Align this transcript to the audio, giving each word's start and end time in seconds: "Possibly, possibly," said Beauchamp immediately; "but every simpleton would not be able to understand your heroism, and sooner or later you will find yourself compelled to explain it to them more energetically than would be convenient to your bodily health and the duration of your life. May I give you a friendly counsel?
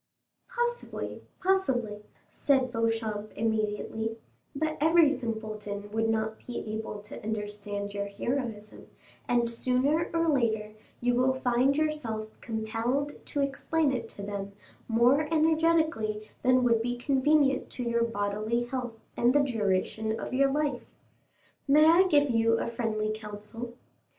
"Possibly, 0.49 1.21
possibly," 1.39 2.01
said 2.31 2.71
Beauchamp 2.71 3.31
immediately; 3.37 4.17
"but 4.55 4.75
every 4.81 5.11
simpleton 5.11 5.91
would 5.91 6.09
not 6.09 6.43
be 6.47 6.57
able 6.73 7.03
to 7.03 7.21
understand 7.23 7.93
your 7.93 8.07
heroism, 8.07 8.87
and 9.27 9.47
sooner 9.47 10.09
or 10.11 10.27
later 10.27 10.71
you 11.01 11.13
will 11.13 11.35
find 11.35 11.77
yourself 11.77 12.29
compelled 12.41 13.23
to 13.27 13.41
explain 13.41 13.91
it 13.91 14.09
to 14.09 14.23
them 14.23 14.53
more 14.87 15.31
energetically 15.31 16.31
than 16.41 16.63
would 16.63 16.81
be 16.81 16.97
convenient 16.97 17.69
to 17.73 17.83
your 17.83 18.03
bodily 18.03 18.63
health 18.63 18.97
and 19.15 19.35
the 19.35 19.43
duration 19.43 20.19
of 20.19 20.33
your 20.33 20.51
life. 20.51 20.81
May 21.67 21.85
I 21.85 22.07
give 22.07 22.31
you 22.31 22.53
a 22.57 22.65
friendly 22.71 23.11
counsel? 23.13 23.75